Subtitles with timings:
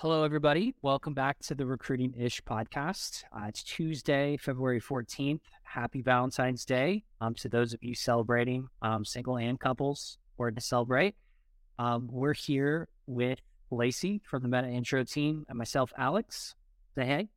[0.00, 0.74] Hello, everybody.
[0.82, 3.24] Welcome back to the Recruiting Ish podcast.
[3.34, 5.40] Uh, it's Tuesday, February 14th.
[5.62, 10.60] Happy Valentine's Day um, to those of you celebrating, um, single and couples, or to
[10.60, 11.14] celebrate.
[11.78, 13.38] Um, we're here with
[13.70, 16.54] Lacey from the Meta Intro team and myself, Alex.
[16.94, 17.28] Say hey.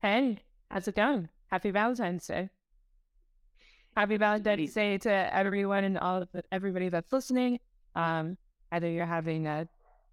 [0.00, 0.38] Hey,
[0.70, 1.28] how's it going?
[1.48, 2.48] Happy Valentine's Day.
[3.94, 7.60] Happy Valentine's Day to everyone and all of the, everybody that's listening.
[7.94, 8.38] Um,
[8.72, 9.68] either you're having a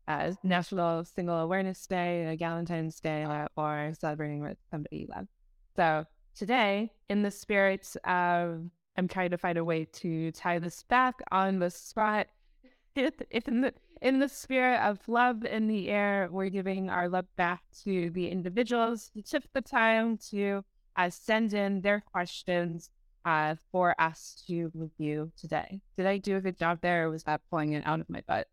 [0.10, 3.26] uh, National Single Awareness Day, a Valentine's Day,
[3.56, 5.28] or, celebrating with somebody you love.
[5.76, 8.64] So today, in the spirit of,
[8.98, 12.28] I'm trying to find a way to tie this back on the spot.
[12.96, 17.62] In the in the spirit of love in the air, we're giving our love back
[17.84, 20.64] to the individuals who took the time to
[20.96, 22.90] uh, send in their questions
[23.26, 25.80] uh, for us to review today.
[25.98, 28.22] Did I do a good job there, or was that pulling it out of my
[28.28, 28.48] butt?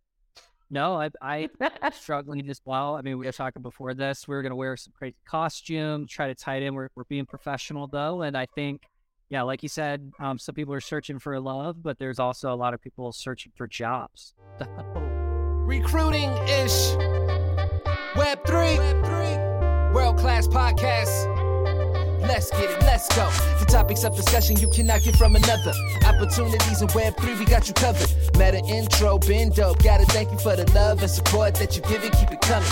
[0.70, 2.96] No, I, I am struggling as well.
[2.96, 4.26] I mean, we were talking before this.
[4.26, 6.74] We were going to wear some crazy costume, try to tie it in.
[6.74, 8.23] We're, we're being professional though.
[8.23, 8.82] And I think,
[9.28, 12.56] yeah, like you said, um, some people are searching for love, but there's also a
[12.56, 14.34] lot of people searching for jobs.
[14.95, 16.95] Recruiting ish.
[18.16, 18.76] Web three.
[18.76, 19.92] Web3.
[19.92, 21.35] World class podcast.
[22.27, 23.30] Let's get it, let's go.
[23.60, 25.73] The topics of discussion you cannot get from another.
[26.05, 28.10] Opportunities in Web3, we got you covered.
[28.37, 29.82] Meta intro, been dope.
[29.82, 32.69] Gotta thank you for the love and support that you give it, keep it coming.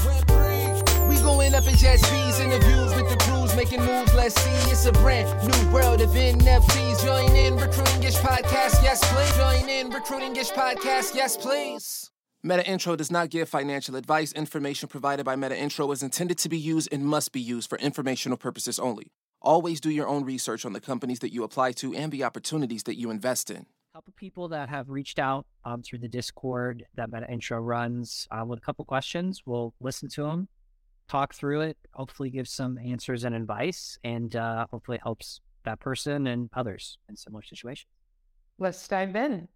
[1.09, 4.13] We going up in jazz fees, interviews with the crews, making moves.
[4.15, 7.05] Let's see, it's a brand new world of NFTs.
[7.05, 9.37] Join in Recruiting Ish Podcast, yes please.
[9.37, 12.11] Join in Recruiting Ish Podcast, yes please.
[12.43, 14.33] Meta Intro does not give financial advice.
[14.33, 17.79] Information provided by Meta Intro is intended to be used and must be used for
[17.79, 19.13] informational purposes only.
[19.45, 22.85] Always do your own research on the companies that you apply to and the opportunities
[22.85, 23.67] that you invest in.
[23.93, 28.27] A couple people that have reached out um, through the Discord that Meta Intro runs
[28.31, 29.43] uh, with a couple questions.
[29.45, 30.49] We'll listen to them,
[31.11, 35.79] talk through it, hopefully give some answers and advice, and uh, hopefully it helps that
[35.79, 37.91] person and others in similar situations.
[38.59, 39.47] Let's dive in.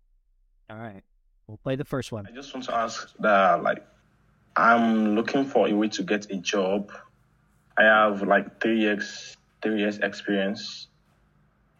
[0.69, 1.03] All right.
[1.47, 2.27] We'll play the first one.
[2.27, 3.83] I just want to ask that, like,
[4.55, 6.93] I'm looking for a way to get a job.
[7.79, 10.89] I have like three years three years experience.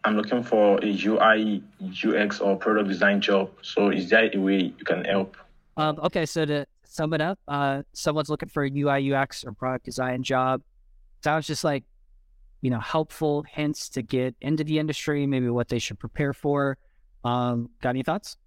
[0.03, 3.51] I'm looking for a UI, UX, or product design job.
[3.61, 5.35] So, is there a way you can help?
[5.75, 9.51] Um, okay, so to sum it up, uh, someone's looking for a UI, UX, or
[9.51, 10.61] product design job.
[11.23, 11.83] Sounds just like,
[12.61, 16.77] you know, helpful hints to get into the industry, maybe what they should prepare for.
[17.23, 18.37] Um, got any thoughts?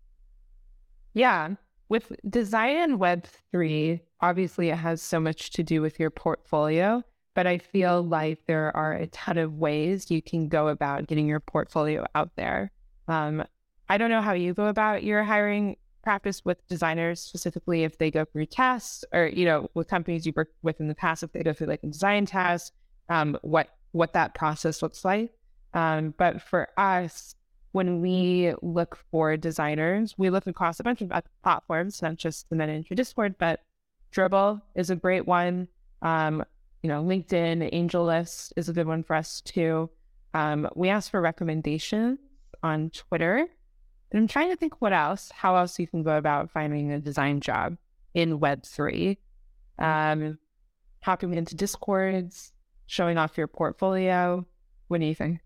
[1.15, 1.51] Yeah.
[1.89, 7.05] With design and Web3, obviously it has so much to do with your portfolio
[7.35, 11.27] but I feel like there are a ton of ways you can go about getting
[11.27, 12.71] your portfolio out there.
[13.09, 13.45] Um,
[13.89, 18.11] I don't know how you go about your hiring practice with designers, specifically if they
[18.11, 21.33] go through tests or, you know, with companies you worked with in the past, if
[21.33, 22.73] they go through like a design test,
[23.09, 25.31] um, what, what that process looks like.
[25.75, 27.35] Um, but for us,
[27.73, 31.11] when we look for designers, we look across a bunch of
[31.43, 33.61] platforms, not just the Meta Intro Discord, but
[34.15, 35.69] Dribbble is a great one.
[36.03, 36.45] Um,
[36.83, 39.89] you know, LinkedIn, AngelList is a good one for us too.
[40.35, 42.19] Um, we ask for recommendations
[42.63, 43.47] on Twitter.
[44.11, 46.99] And I'm trying to think what else, how else you can go about finding a
[46.99, 47.77] design job
[48.15, 49.17] in Web3.
[49.79, 50.39] Um,
[51.03, 52.53] hopping into Discords,
[52.87, 54.47] showing off your portfolio.
[54.89, 55.41] What do you think?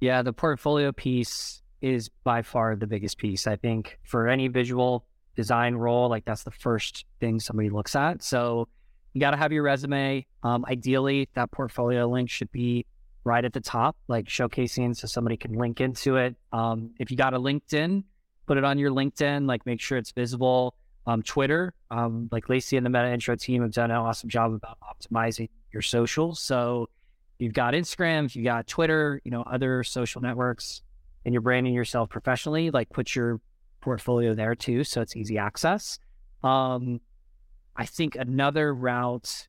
[0.00, 3.46] Yeah, the portfolio piece is by far the biggest piece.
[3.46, 5.06] I think for any visual
[5.36, 8.22] design role, like that's the first thing somebody looks at.
[8.22, 8.68] So
[9.16, 10.26] you got to have your resume.
[10.42, 12.84] Um, ideally, that portfolio link should be
[13.24, 16.36] right at the top, like showcasing so somebody can link into it.
[16.52, 18.04] Um, if you got a LinkedIn,
[18.44, 20.74] put it on your LinkedIn, like make sure it's visible.
[21.06, 24.52] Um, Twitter, um, like Lacey and the Meta Intro team have done an awesome job
[24.52, 26.38] about optimizing your socials.
[26.38, 26.90] So
[27.38, 30.82] you've got Instagram, you've got Twitter, you know, other social networks,
[31.24, 33.40] and you're branding yourself professionally, like put your
[33.80, 35.98] portfolio there too, so it's easy access.
[36.44, 37.00] Um,
[37.76, 39.48] I think another route,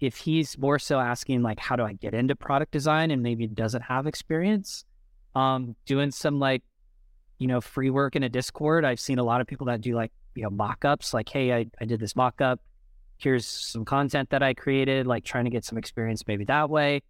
[0.00, 3.46] if he's more so asking like, how do I get into product design and maybe
[3.46, 4.84] doesn't have experience,
[5.34, 6.62] um, doing some like,
[7.38, 8.84] you know, free work in a Discord.
[8.84, 11.66] I've seen a lot of people that do like, you know, mock-ups, like, hey, I,
[11.80, 12.60] I did this mock-up.
[13.16, 17.02] Here's some content that I created, like trying to get some experience maybe that way.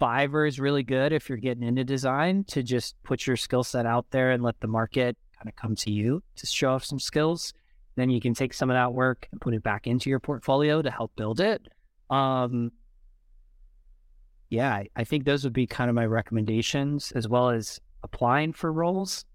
[0.00, 3.86] Fiverr is really good if you're getting into design to just put your skill set
[3.86, 6.98] out there and let the market kind of come to you to show off some
[6.98, 7.52] skills.
[8.00, 10.80] Then you can take some of that work and put it back into your portfolio
[10.80, 11.68] to help build it.
[12.08, 12.72] Um,
[14.48, 18.72] yeah, I, think those would be kind of my recommendations, as well as applying for
[18.72, 19.26] roles.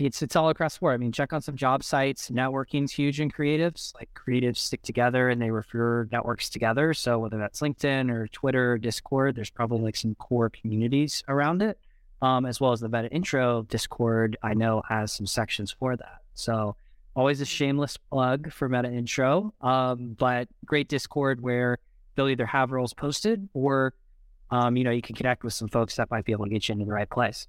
[0.00, 0.94] it's it's all across the board.
[0.94, 2.28] I mean, check on some job sites.
[2.28, 3.94] Networking's huge in creatives.
[3.94, 6.92] Like creatives stick together and they refer networks together.
[6.92, 11.62] So whether that's LinkedIn or Twitter, or Discord, there's probably like some core communities around
[11.62, 11.78] it.
[12.20, 16.18] Um, as well as the Meta Intro Discord, I know has some sections for that.
[16.34, 16.76] So
[17.14, 21.78] always a shameless plug for Meta Intro, um, but great Discord where
[22.14, 23.94] they'll either have roles posted or
[24.50, 26.68] um, you know you can connect with some folks that might be able to get
[26.68, 27.46] you into the right place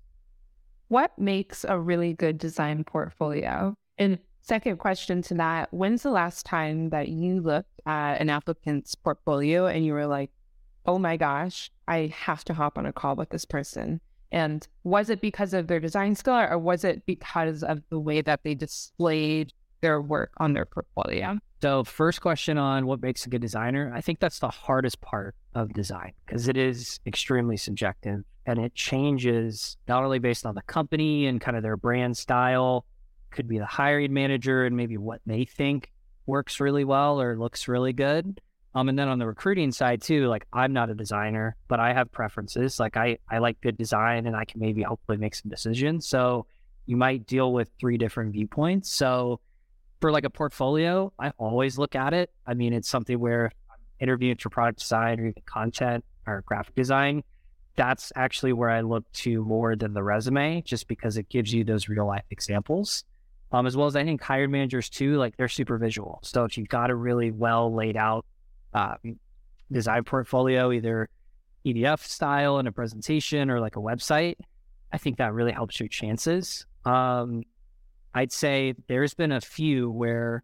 [0.93, 3.73] what makes a really good design portfolio?
[3.97, 8.93] And second question to that, when's the last time that you looked at an applicant's
[8.93, 10.29] portfolio and you were like,
[10.85, 14.01] oh my gosh, I have to hop on a call with this person?
[14.33, 18.21] And was it because of their design skill or was it because of the way
[18.21, 21.37] that they displayed their work on their portfolio?
[21.61, 23.93] So, first question on what makes a good designer.
[23.95, 28.73] I think that's the hardest part of design because it is extremely subjective and it
[28.73, 32.85] changes not only based on the company and kind of their brand style,
[33.29, 35.91] could be the hiring manager and maybe what they think
[36.25, 38.41] works really well or looks really good.
[38.75, 41.93] Um, and then on the recruiting side too, like I'm not a designer, but I
[41.93, 42.79] have preferences.
[42.79, 46.07] Like I, I like good design and I can maybe hopefully make some decisions.
[46.07, 46.47] So
[46.85, 48.91] you might deal with three different viewpoints.
[48.91, 49.39] So
[50.01, 52.31] for like a portfolio, I always look at it.
[52.47, 53.51] I mean, it's something where
[53.99, 57.23] interviewing for product design or even content or graphic design
[57.75, 61.63] that's actually where I look to more than the resume, just because it gives you
[61.63, 63.03] those real life examples.
[63.51, 66.19] Um, as well as I think hired managers too, like they're super visual.
[66.23, 68.25] So if you've got a really well laid out
[68.73, 68.95] uh,
[69.71, 71.09] design portfolio, either
[71.65, 74.35] PDF style in a presentation or like a website,
[74.91, 76.65] I think that really helps your chances.
[76.85, 77.43] Um,
[78.13, 80.43] I'd say there's been a few where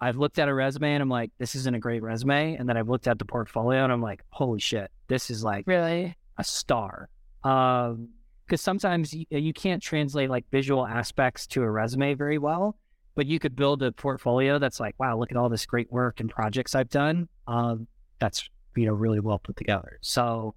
[0.00, 2.54] I've looked at a resume and I'm like, this isn't a great resume.
[2.54, 5.66] And then I've looked at the portfolio and I'm like, holy shit, this is like
[5.66, 7.08] really a star.
[7.42, 8.08] Because um,
[8.56, 12.76] sometimes you, you can't translate like visual aspects to a resume very well,
[13.14, 16.20] but you could build a portfolio that's like, wow, look at all this great work
[16.20, 17.28] and projects I've done.
[17.46, 17.86] Um,
[18.18, 19.98] that's you know really well put together.
[20.00, 20.54] So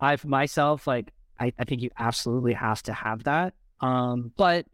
[0.00, 3.54] I've myself like I, I think you absolutely have to have that.
[3.80, 4.66] Um, but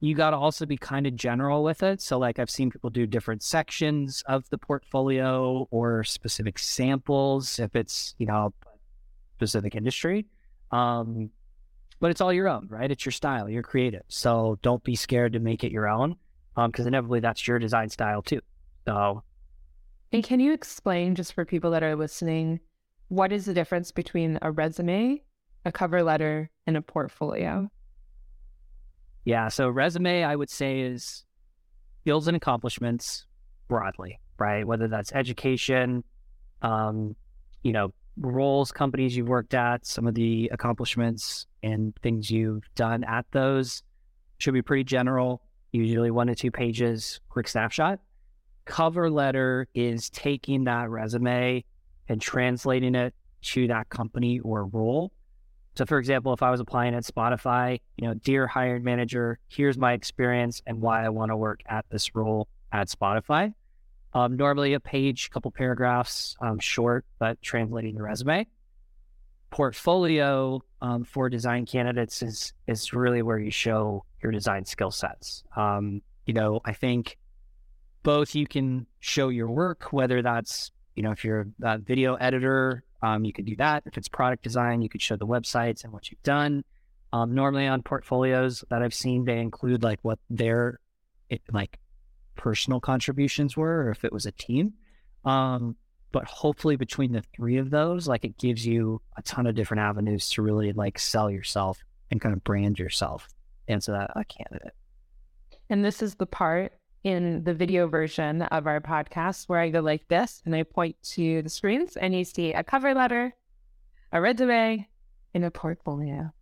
[0.00, 2.00] you got to also be kind of general with it.
[2.00, 7.74] So, like, I've seen people do different sections of the portfolio or specific samples if
[7.74, 8.52] it's, you know,
[9.36, 10.26] specific industry.
[10.70, 11.30] Um,
[11.98, 12.90] but it's all your own, right?
[12.90, 14.02] It's your style, you're creative.
[14.08, 16.16] So don't be scared to make it your own
[16.56, 18.40] because um, inevitably that's your design style too.
[18.86, 19.22] So,
[20.12, 22.60] and can you explain just for people that are listening,
[23.08, 25.22] what is the difference between a resume,
[25.64, 27.68] a cover letter, and a portfolio?
[29.24, 29.48] Yeah.
[29.48, 31.24] So, resume, I would say, is
[32.02, 33.26] skills and accomplishments
[33.68, 34.66] broadly, right?
[34.66, 36.04] Whether that's education,
[36.62, 37.16] um,
[37.62, 43.04] you know, roles, companies you've worked at, some of the accomplishments and things you've done
[43.04, 43.82] at those
[44.38, 45.42] should be pretty general,
[45.72, 48.00] usually one to two pages, quick snapshot.
[48.64, 51.64] Cover letter is taking that resume
[52.08, 55.12] and translating it to that company or role.
[55.76, 59.76] So, for example, if I was applying at Spotify, you know, dear hired manager, here's
[59.76, 63.52] my experience and why I want to work at this role at Spotify.
[64.14, 68.46] Um, normally a page, couple paragraphs, um, short, but translating the resume.
[69.50, 75.44] Portfolio um, for design candidates is is really where you show your design skill sets.
[75.54, 77.16] Um, you know, I think
[78.02, 82.82] both you can show your work, whether that's you know if you're a video editor,
[83.02, 83.84] um, you could do that.
[83.86, 86.64] If it's product design, you could show the websites and what you've done.
[87.12, 90.80] Um, normally on portfolios that I've seen, they include like what their
[91.30, 91.78] it, like
[92.34, 94.74] personal contributions were or if it was a team.
[95.24, 95.76] Um,
[96.10, 99.82] but hopefully between the three of those, like it gives you a ton of different
[99.82, 101.78] avenues to really like sell yourself
[102.10, 103.28] and kind of brand yourself
[103.68, 104.74] into that a candidate.
[105.68, 106.72] And this is the part
[107.04, 110.96] in the video version of our podcast where I go like this and I point
[111.14, 113.34] to the screens and you see a cover letter,
[114.12, 114.88] a resume,
[115.34, 116.32] and a portfolio.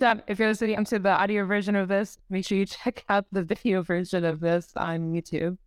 [0.00, 3.26] So if you're listening to the audio version of this, make sure you check out
[3.32, 5.58] the video version of this on YouTube.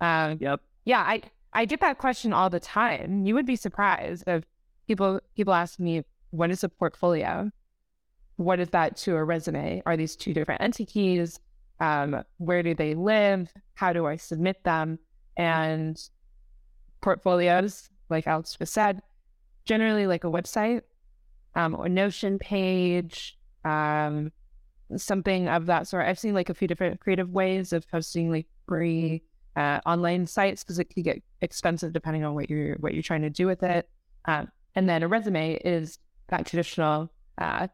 [0.00, 0.60] Um, yep.
[0.84, 3.26] Yeah, I I get that question all the time.
[3.26, 4.44] You would be surprised if
[4.86, 7.50] people people ask me, "What is a portfolio?
[8.38, 9.82] What is that to a resume?
[9.84, 11.38] Are these two different entities?
[11.80, 13.52] Um, where do they live?
[13.74, 14.98] How do I submit them?"
[15.36, 16.00] And
[17.00, 19.02] portfolios, like Alex just said,
[19.64, 20.82] generally like a website,
[21.54, 24.32] um, or Notion page, um,
[24.96, 26.06] something of that sort.
[26.06, 29.22] I've seen like a few different creative ways of hosting like free
[29.56, 33.22] uh, online sites because it can get expensive depending on what you're what you're trying
[33.22, 33.88] to do with it.
[34.26, 37.68] Um, and then a resume is that traditional uh,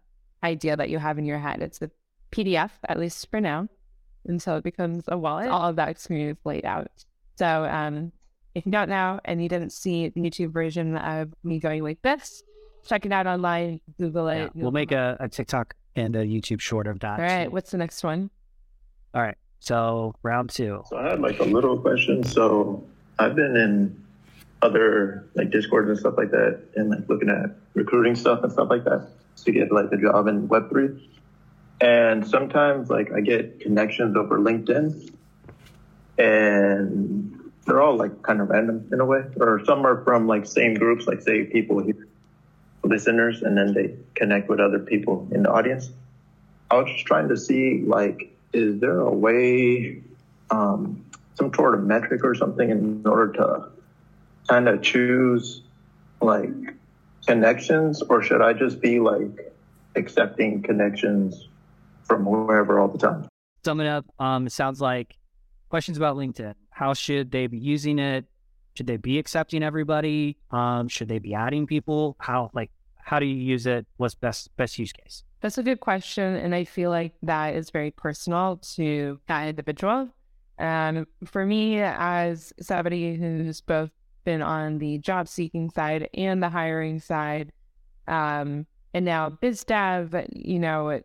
[0.45, 1.63] idea that you have in your head.
[1.63, 1.91] It's a
[2.31, 3.69] PDF, at least for now,
[4.27, 5.49] until it becomes a wallet.
[5.49, 6.91] All of that experience laid out.
[7.37, 8.13] So um,
[8.55, 12.03] if you don't know and you didn't see the YouTube version of me going like
[12.03, 12.43] this,
[12.87, 14.39] check it out online, Google it.
[14.39, 17.19] Yeah, we'll make a, a TikTok and a YouTube short of that.
[17.19, 18.31] All right, what's the next one?
[19.15, 19.37] All right.
[19.61, 20.83] So round two.
[20.91, 22.23] So I had like a little question.
[22.23, 22.85] So
[23.19, 24.05] I've been in
[24.61, 28.69] other like Discord and stuff like that, and like looking at recruiting stuff and stuff
[28.69, 31.11] like that to get like a job in Web three.
[31.81, 35.13] And sometimes like I get connections over LinkedIn,
[36.19, 40.47] and they're all like kind of random in a way, or some are from like
[40.47, 42.07] same groups, like say people here,
[42.85, 45.91] listeners, and then they connect with other people in the audience.
[46.71, 50.01] I was just trying to see like, is there a way,
[50.51, 53.69] um, some sort of metric or something in order to
[54.49, 55.63] kind of choose
[56.21, 56.53] like
[57.27, 59.53] connections, or should I just be like
[59.97, 61.49] accepting connections
[62.05, 63.29] from wherever all the time?
[63.65, 64.05] Sum it up.
[64.19, 65.17] Um, it sounds like
[65.71, 66.55] questions about LinkedIn.
[66.71, 68.27] How should they be using it?
[68.75, 70.37] Should they be accepting everybody?
[70.51, 72.17] Um, should they be adding people?
[72.19, 73.87] How like how do you use it?
[73.97, 75.25] What's best best use case?
[75.41, 76.37] That's a good question.
[76.37, 80.09] And I feel like that is very personal to that individual.
[80.59, 83.91] And for me, as somebody who's both
[84.25, 87.53] been on the job seeking side and the hiring side,
[88.09, 91.01] um, and now biz dev, you know,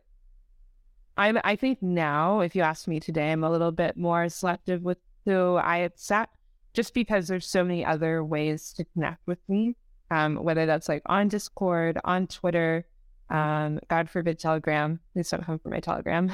[1.17, 4.83] I'm, I think now, if you ask me today, I'm a little bit more selective
[4.83, 6.35] with who I accept
[6.73, 9.75] just because there's so many other ways to connect with me,
[10.11, 12.85] um, whether that's like on Discord, on Twitter,
[13.29, 14.99] um, God forbid Telegram.
[15.13, 16.31] Please don't come for my Telegram.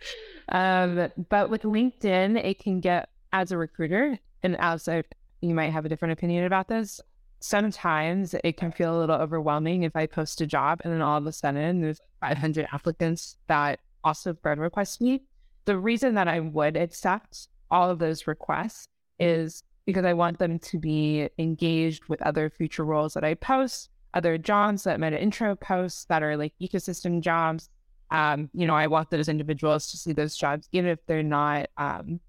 [0.48, 5.04] um, but with LinkedIn, it can get as a recruiter, and as a,
[5.40, 7.00] you might have a different opinion about this.
[7.40, 11.18] Sometimes it can feel a little overwhelming if I post a job and then all
[11.18, 15.22] of a sudden there's 500 applicants that also friend request me.
[15.66, 18.88] The reason that I would accept all of those requests
[19.18, 23.90] is because I want them to be engaged with other future roles that I post,
[24.14, 27.68] other jobs that meta intro posts that are like ecosystem jobs.
[28.10, 31.68] Um, you know, I want those individuals to see those jobs, even if they're not
[31.76, 32.20] um,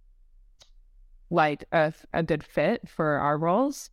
[1.30, 3.90] like a, a good fit for our roles.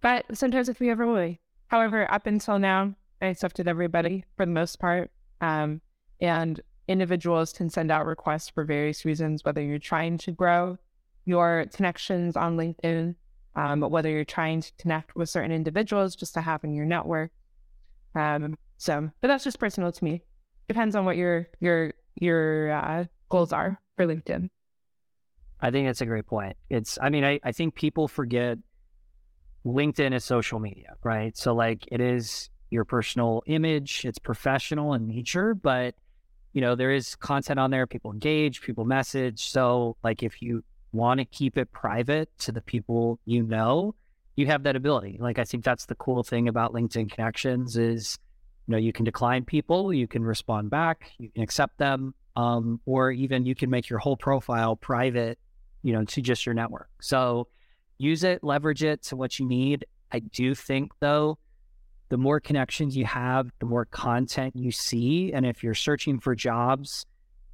[0.00, 1.36] But sometimes if we ever will.
[1.68, 5.10] However, up until now, I accepted everybody for the most part.
[5.40, 5.80] Um,
[6.20, 10.78] and individuals can send out requests for various reasons, whether you're trying to grow
[11.24, 13.14] your connections on LinkedIn,
[13.54, 17.30] um, whether you're trying to connect with certain individuals just to have in your network.
[18.14, 20.22] Um, so, but that's just personal to me.
[20.68, 24.48] Depends on what your your your uh, goals are for LinkedIn.
[25.62, 26.56] I think that's a great point.
[26.68, 28.58] It's, I mean, I, I think people forget
[29.66, 31.36] LinkedIn is social media, right?
[31.36, 35.94] So, like, it is your personal image, it's professional in nature, but,
[36.52, 39.50] you know, there is content on there, people engage, people message.
[39.50, 43.94] So, like, if you want to keep it private to the people you know,
[44.36, 45.18] you have that ability.
[45.20, 48.18] Like, I think that's the cool thing about LinkedIn connections is,
[48.66, 52.80] you know, you can decline people, you can respond back, you can accept them, um,
[52.86, 55.38] or even you can make your whole profile private
[55.82, 56.88] you know, to just your network.
[57.00, 57.48] So
[57.98, 59.84] use it, leverage it to what you need.
[60.12, 61.38] I do think though,
[62.08, 65.32] the more connections you have, the more content you see.
[65.32, 67.06] And if you're searching for jobs,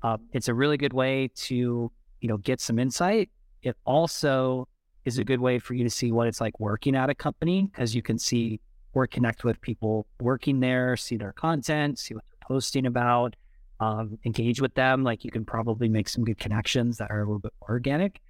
[0.02, 1.90] uh, it's a really good way to,
[2.21, 3.30] you know, get some insight.
[3.62, 4.66] It also
[5.04, 7.68] is a good way for you to see what it's like working at a company
[7.71, 8.61] because you can see
[8.95, 13.37] or connect with people working there, see their content, see what they're posting about,
[13.80, 15.04] um, engage with them.
[15.04, 18.21] Like you can probably make some good connections that are a little bit organic.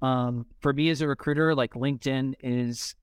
[0.00, 2.94] Um, for me as a recruiter, like LinkedIn is,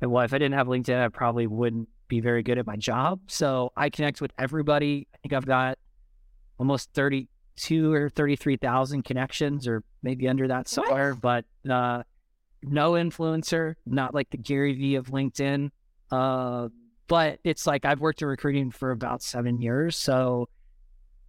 [0.00, 3.20] well, if I didn't have LinkedIn, I probably wouldn't be very good at my job.
[3.26, 5.08] So I connect with everybody.
[5.14, 5.78] I think I've got
[6.58, 12.02] almost 32 or 33,000 connections or maybe under that somewhere, but, uh,
[12.62, 15.70] no influencer, not like the Gary Vee of LinkedIn.
[16.10, 16.68] Uh,
[17.08, 19.96] but it's like I've worked in recruiting for about seven years.
[19.96, 20.48] So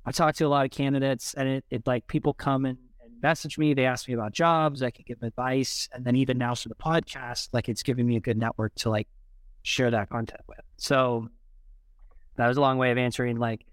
[0.05, 3.21] I talk to a lot of candidates and it, it like people come and, and
[3.21, 3.73] message me.
[3.73, 4.81] They ask me about jobs.
[4.81, 5.87] I can give advice.
[5.93, 8.89] And then even now for the podcast, like it's giving me a good network to
[8.89, 9.07] like
[9.63, 10.61] share that content with.
[10.77, 11.29] So
[12.37, 13.65] that was a long way of answering like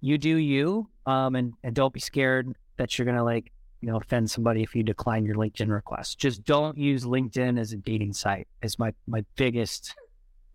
[0.00, 0.88] you do you.
[1.06, 4.62] Um, and, and don't be scared that you're going to like, you know, offend somebody
[4.62, 6.18] if you decline your LinkedIn request.
[6.18, 9.94] Just don't use LinkedIn as a dating site is my, my biggest,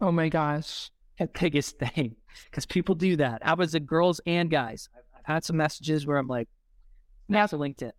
[0.02, 0.90] Oh my gosh.
[1.40, 2.16] biggest thing
[2.50, 3.42] because people do that.
[3.46, 4.90] I was a girls and guys.
[4.96, 6.48] I've, I've had some messages where I'm like,
[7.28, 7.92] Now- a LinkedIn.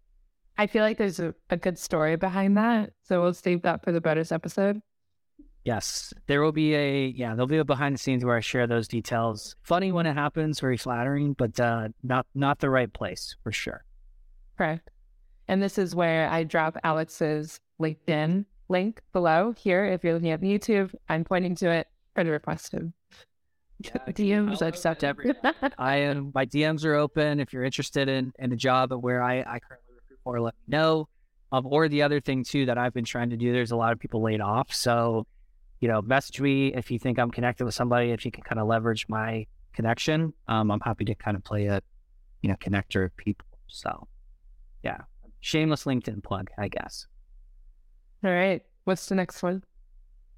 [0.59, 2.91] I feel like there's a, a good story behind that.
[3.05, 4.83] So we'll save that for the bonus episode.
[5.65, 8.67] Yes, there will be a yeah, there'll be a behind the scenes where I share
[8.67, 9.55] those details.
[9.63, 13.85] Funny when it happens, very flattering, but uh, not not the right place for sure.
[14.59, 14.91] Correct.
[15.49, 19.87] And this is where I drop Alex's LinkedIn link below here.
[19.87, 21.87] If you're looking at YouTube, I'm pointing to it.
[22.15, 22.93] Try to request him.
[23.83, 25.33] Yeah, DMs accept every-
[25.79, 27.41] I am my DMs are open.
[27.41, 30.55] If you're interested in in a job of where I I currently recruit for, let
[30.55, 31.09] me know.
[31.53, 33.53] Um, or the other thing too that I've been trying to do.
[33.53, 35.27] There's a lot of people laid off, so
[35.81, 38.11] you know, message me if you think I'm connected with somebody.
[38.11, 41.67] If you can kind of leverage my connection, um, I'm happy to kind of play
[41.67, 41.81] a
[42.43, 43.47] you know connector of people.
[43.67, 44.07] So
[44.83, 44.99] yeah,
[45.41, 47.07] shameless LinkedIn plug, I guess.
[48.25, 48.63] All right.
[48.85, 49.63] What's the next one?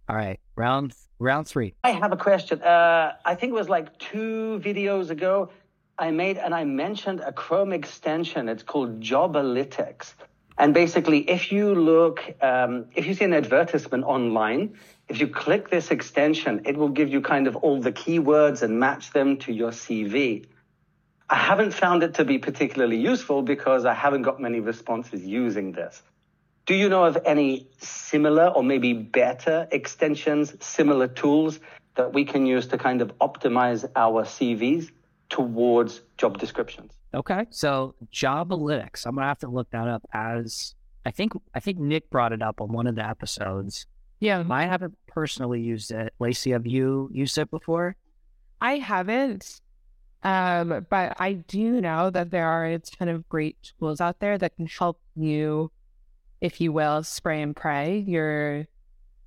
[0.09, 1.75] All right, round round three.
[1.83, 2.61] I have a question.
[2.61, 5.51] Uh, I think it was like two videos ago.
[5.99, 8.49] I made and I mentioned a Chrome extension.
[8.49, 10.13] It's called Jobalytics.
[10.59, 14.75] And basically, if you look, um, if you see an advertisement online,
[15.09, 18.79] if you click this extension, it will give you kind of all the keywords and
[18.79, 20.45] match them to your CV.
[21.31, 25.73] I haven't found it to be particularly useful because I haven't got many responses using
[25.73, 26.03] this.
[26.67, 31.61] Do you know of any similar or maybe better extensions, similar tools
[31.97, 34.91] that we can use to kind of optimize our CVs
[35.29, 36.93] towards job descriptions?
[37.13, 37.47] Okay.
[37.51, 40.75] So Jobalytics, I'm gonna have to look that up as
[41.07, 43.87] I think I think Nick brought it up on one of the episodes.
[44.21, 44.43] Yeah.
[44.49, 46.15] I haven't personally used it.
[46.19, 47.97] Lacey, have you used it before?
[48.61, 49.61] I haven't.
[50.23, 54.39] Um, but I do know that there are a ton of great tools out there
[54.39, 55.71] that can help you,
[56.45, 58.67] if you will, spray and pray your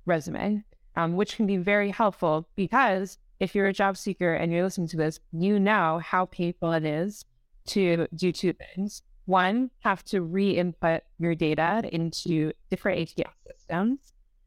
[0.06, 0.62] resume,
[0.94, 4.86] um, which can be very helpful because if you're a job seeker and you're listening
[4.86, 7.24] to this, you know how painful it is
[7.66, 9.02] to do two things.
[9.24, 13.98] One, have to re-input your data into different ATS systems,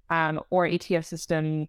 [0.10, 1.68] um, or ATS system,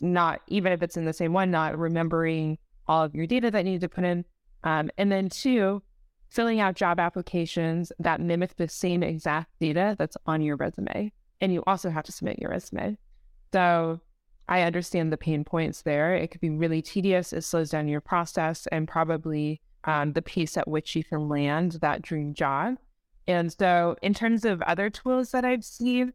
[0.00, 3.64] not even if it's in the same one, not remembering all of your data that
[3.64, 4.24] you need to put in.
[4.62, 5.82] Um, and then two,
[6.28, 11.12] filling out job applications that mimic the same exact data that's on your resume.
[11.40, 12.96] And you also have to submit your resume.
[13.52, 14.00] So
[14.48, 16.14] I understand the pain points there.
[16.14, 17.32] It could be really tedious.
[17.32, 21.72] It slows down your process and probably um, the pace at which you can land
[21.80, 22.76] that dream job.
[23.28, 26.12] And so, in terms of other tools that I've seen,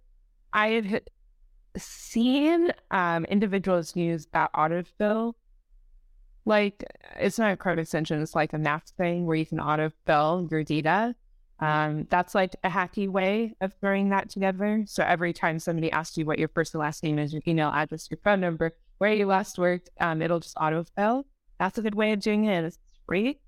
[0.53, 1.01] I have
[1.77, 5.33] seen um, individuals use that autofill.
[6.45, 6.83] Like,
[7.17, 10.63] it's not a code extension, it's like a math thing where you can autofill your
[10.63, 11.15] data.
[11.59, 14.83] Um, that's like a hacky way of throwing that together.
[14.87, 17.69] So every time somebody asks you what your first and last name is, your email
[17.69, 21.25] address, your phone number, where you last worked, um, it'll just autofill.
[21.59, 22.65] That's a good way of doing it.
[22.65, 23.39] It's free.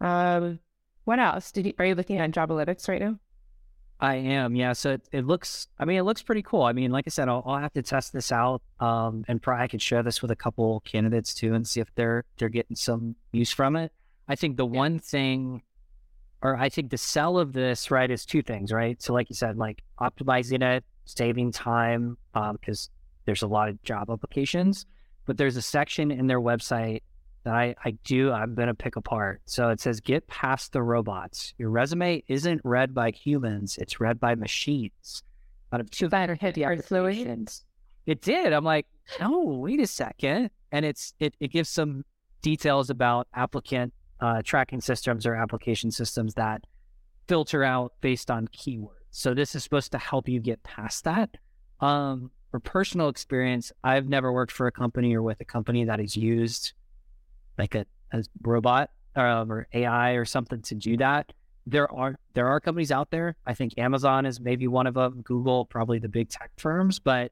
[0.00, 0.60] Um,
[1.04, 1.52] what else?
[1.52, 3.18] Did you, are you looking at Jobalytics right now?
[4.02, 4.72] I am, yeah.
[4.72, 6.62] So it, it looks, I mean, it looks pretty cool.
[6.62, 9.62] I mean, like I said, I'll, I'll have to test this out, um, and probably
[9.62, 12.74] I could share this with a couple candidates too, and see if they're they're getting
[12.74, 13.92] some use from it.
[14.26, 15.62] I think the one thing,
[16.42, 19.00] or I think the sell of this, right, is two things, right?
[19.00, 22.90] So, like you said, like optimizing it, saving time, because
[23.24, 24.84] there's a lot of job applications,
[25.26, 27.02] but there's a section in their website
[27.44, 29.42] that I, I do, I'm going to pick apart.
[29.46, 31.54] So it says, get past the robots.
[31.58, 35.22] Your resume isn't read by humans, it's read by machines.
[35.72, 36.54] Out of two Better hit.
[38.06, 38.52] It did.
[38.52, 38.86] I'm like,
[39.20, 40.50] no, wait a second.
[40.70, 42.04] And it's it, it gives some
[42.42, 46.62] details about applicant uh, tracking systems or application systems that
[47.26, 48.88] filter out based on keywords.
[49.10, 51.30] So this is supposed to help you get past that.
[51.80, 55.98] Um, for personal experience, I've never worked for a company or with a company that
[55.98, 56.72] has used
[57.62, 61.32] like a, a robot um, or AI or something to do that.
[61.64, 63.36] There are there are companies out there.
[63.46, 65.22] I think Amazon is maybe one of them.
[65.22, 67.30] Google, probably the big tech firms, but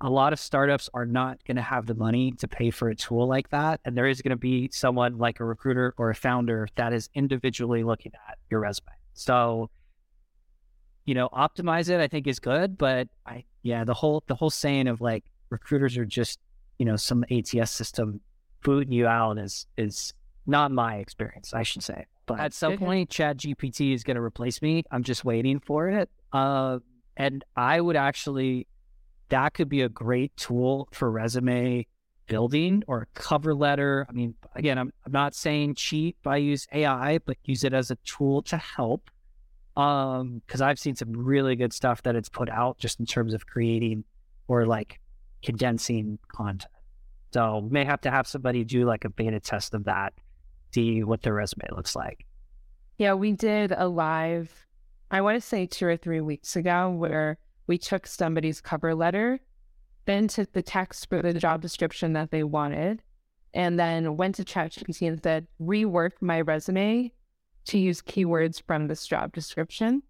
[0.00, 2.94] a lot of startups are not going to have the money to pay for a
[2.94, 3.80] tool like that.
[3.84, 7.10] And there is going to be someone like a recruiter or a founder that is
[7.14, 8.92] individually looking at your resume.
[9.12, 9.70] So,
[11.04, 12.00] you know, optimize it.
[12.00, 15.98] I think is good, but I yeah the whole the whole saying of like recruiters
[15.98, 16.38] are just
[16.78, 18.20] you know some ATS system
[18.62, 20.12] booting you out is is
[20.46, 22.06] not my experience, I should say.
[22.26, 24.84] But at some point, Chat GPT is going to replace me.
[24.90, 26.10] I'm just waiting for it.
[26.32, 26.78] Uh,
[27.16, 28.66] and I would actually,
[29.30, 31.86] that could be a great tool for resume
[32.26, 34.06] building or a cover letter.
[34.08, 37.90] I mean, again, I'm, I'm not saying cheat by use AI, but use it as
[37.90, 39.10] a tool to help.
[39.76, 43.32] Um, because I've seen some really good stuff that it's put out just in terms
[43.32, 44.04] of creating
[44.48, 45.00] or like
[45.42, 46.72] condensing content.
[47.32, 50.14] So may have to have somebody do like a beta test of that,
[50.72, 52.24] see what their resume looks like.
[52.96, 54.66] Yeah, we did a live,
[55.10, 59.40] I want to say two or three weeks ago, where we took somebody's cover letter
[60.08, 63.02] then took the text for the job description that they wanted,
[63.52, 67.12] and then went to ChatGPT and said, rework my resume
[67.66, 70.02] to use keywords from this job description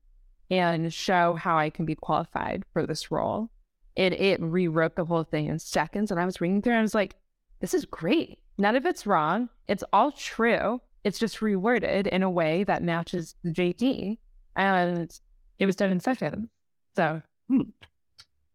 [0.52, 3.50] and show how I can be qualified for this role.
[3.98, 6.12] It it rewrote the whole thing in seconds.
[6.12, 7.16] And I was reading through and I was like,
[7.58, 8.38] this is great.
[8.56, 9.48] None of it's wrong.
[9.66, 10.80] It's all true.
[11.02, 14.18] It's just reworded in a way that matches the JD.
[14.54, 15.12] And
[15.58, 16.48] it was done in seconds.
[16.94, 17.62] So hmm.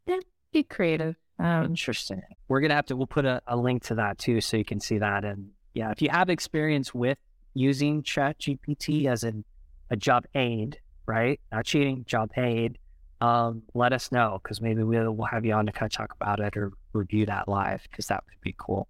[0.06, 0.20] yeah,
[0.54, 1.18] be creative.
[1.40, 2.22] Um, Interesting.
[2.48, 4.80] We're gonna have to we'll put a, a link to that too so you can
[4.80, 5.26] see that.
[5.26, 7.18] And yeah, if you have experience with
[7.54, 9.44] using Chat GPT as an,
[9.90, 11.42] a job aid, right?
[11.52, 12.78] Not cheating, job aid.
[13.24, 16.14] Um, let us know because maybe we'll, we'll have you on to kind of talk
[16.14, 18.90] about it or review that live because that would be cool.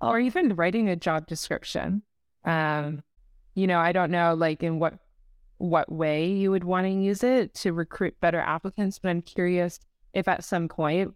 [0.00, 2.00] Um, or even writing a job description.
[2.46, 3.02] Um,
[3.54, 4.94] you know, I don't know like in what
[5.58, 9.78] what way you would want to use it to recruit better applicants, but I'm curious
[10.14, 11.12] if at some point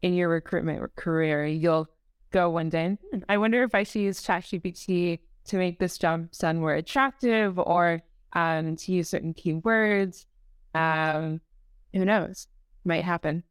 [0.00, 1.88] in your recruitment career you'll
[2.30, 2.96] go one day.
[3.12, 7.58] Hmm, I wonder if I should use ChatGPT to make this job sound more attractive
[7.58, 8.00] or
[8.32, 10.26] um, to use certain keywords.
[10.72, 11.40] Um,
[11.94, 12.46] who knows?
[12.84, 13.44] Might happen.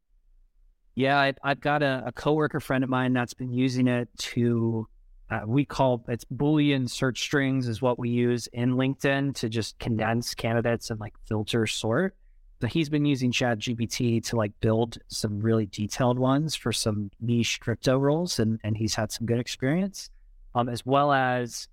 [0.96, 4.88] Yeah, I, have got a, a coworker friend of mine that's been using it to.
[5.30, 9.80] Uh, we call it's Boolean search strings is what we use in LinkedIn to just
[9.80, 12.16] condense candidates and like filter sort.
[12.62, 17.10] So he's been using Chat GPT to like build some really detailed ones for some
[17.20, 20.10] niche crypto roles, and and he's had some good experience.
[20.56, 21.68] Um, as well as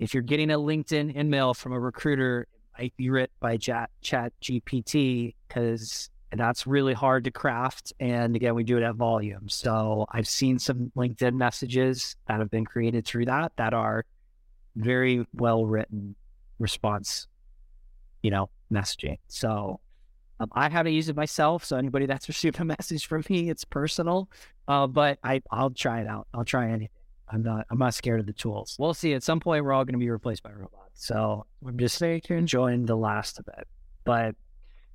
[0.00, 3.90] if you're getting a LinkedIn email from a recruiter, it might be written by Chat,
[4.00, 7.92] Chat GPT because that's really hard to craft.
[8.00, 9.48] And again, we do it at volume.
[9.48, 14.04] So I've seen some LinkedIn messages that have been created through that that are
[14.76, 16.16] very well written
[16.58, 17.28] response,
[18.22, 19.18] you know, messaging.
[19.28, 19.80] So
[20.40, 21.64] um, I haven't used it myself.
[21.64, 24.28] So anybody that's received a message from me, it's personal.
[24.66, 26.26] Uh, but I, I'll try it out.
[26.34, 26.88] I'll try anything.
[27.28, 28.76] I'm not I'm not scared of the tools.
[28.78, 29.14] We'll see.
[29.14, 30.83] At some point, we're all going to be replaced by robots.
[30.94, 33.66] So I'm just enjoying the last of it.
[34.04, 34.36] But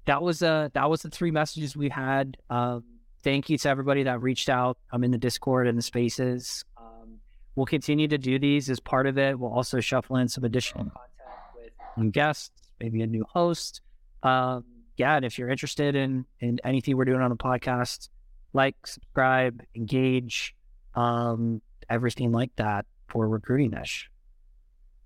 [0.05, 2.37] that was uh that was the three messages we had.
[2.49, 2.83] Um,
[3.23, 4.77] thank you to everybody that reached out.
[4.91, 6.63] I'm in the Discord and the Spaces.
[6.77, 7.19] Um,
[7.55, 9.37] we'll continue to do these as part of it.
[9.37, 13.81] We'll also shuffle in some additional content with guests, maybe a new host.
[14.23, 14.65] Um,
[14.97, 18.09] yeah, and if you're interested in in anything we're doing on the podcast,
[18.53, 20.55] like, subscribe, engage.
[20.95, 24.09] Um, everything like that for recruiting ish.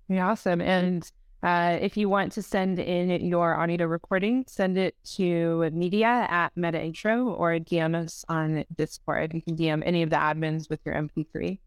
[0.08, 0.60] Yeah, awesome.
[0.60, 1.10] And
[1.42, 6.52] uh, if you want to send in your audio recording, send it to media at
[6.56, 9.34] Meta Intro or DM us on Discord.
[9.34, 11.58] You can DM any of the admins with your MP3.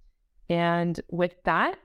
[0.50, 1.78] And with that,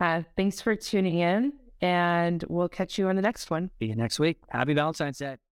[0.00, 3.70] uh, thanks for tuning in, and we'll catch you on the next one.
[3.78, 4.38] See you next week.
[4.48, 5.36] Happy Valentine's Day.